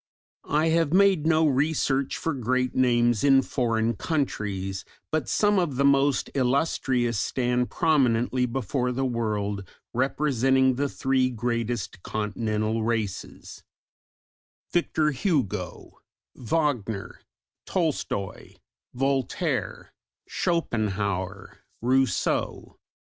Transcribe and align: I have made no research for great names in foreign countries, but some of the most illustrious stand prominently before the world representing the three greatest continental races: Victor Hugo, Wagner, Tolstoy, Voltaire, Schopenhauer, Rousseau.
I 0.49 0.69
have 0.69 0.93
made 0.93 1.27
no 1.27 1.45
research 1.45 2.17
for 2.17 2.33
great 2.33 2.73
names 2.73 3.23
in 3.23 3.43
foreign 3.43 3.93
countries, 3.95 4.83
but 5.11 5.29
some 5.29 5.59
of 5.59 5.75
the 5.75 5.85
most 5.85 6.31
illustrious 6.33 7.19
stand 7.19 7.69
prominently 7.69 8.47
before 8.47 8.91
the 8.91 9.05
world 9.05 9.63
representing 9.93 10.73
the 10.73 10.89
three 10.89 11.29
greatest 11.29 12.01
continental 12.01 12.81
races: 12.83 13.61
Victor 14.73 15.11
Hugo, 15.11 15.99
Wagner, 16.33 17.21
Tolstoy, 17.67 18.55
Voltaire, 18.95 19.93
Schopenhauer, 20.27 21.59
Rousseau. 21.79 22.79